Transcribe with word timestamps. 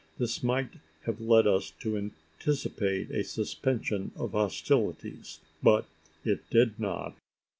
This 0.17 0.41
might 0.41 0.79
have 1.05 1.21
led 1.21 1.45
us 1.45 1.69
to 1.81 1.95
anticipate 1.95 3.11
a 3.11 3.23
suspension 3.23 4.11
of 4.15 4.31
hostilities; 4.31 5.41
but 5.61 5.85
it 6.25 6.39
did 6.49 6.79
not. 6.79 7.15